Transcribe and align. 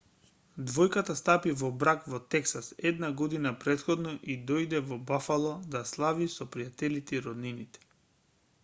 двојката 0.69 1.15
стапи 1.17 1.51
во 1.59 1.69
брак 1.83 2.07
во 2.13 2.19
тексас 2.35 2.69
една 2.93 3.11
година 3.19 3.53
претходно 3.65 4.15
и 4.35 4.39
дојде 4.53 4.83
во 4.89 4.99
бафало 5.13 5.53
да 5.77 5.85
слави 5.93 6.33
со 6.39 6.51
пријателите 6.57 7.19
и 7.21 7.25
роднините 7.29 7.89